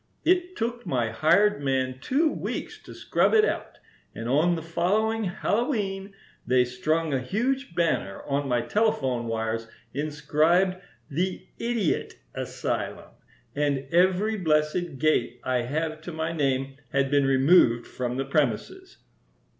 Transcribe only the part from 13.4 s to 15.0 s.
and every blessed